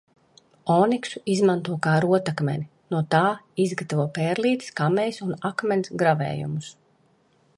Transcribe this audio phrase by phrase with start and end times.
[0.75, 2.65] Oniksu izmanto kā rotakmeni–
[2.95, 3.21] no tā
[3.67, 6.73] izgatavo pērlītes, kamejas un akmens gravējumus.